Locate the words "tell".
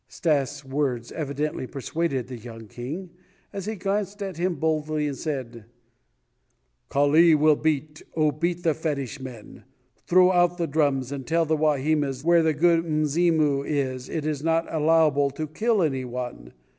11.27-11.45